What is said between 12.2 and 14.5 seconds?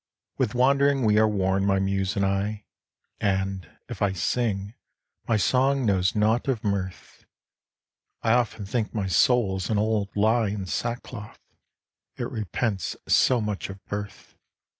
repents so much of birth.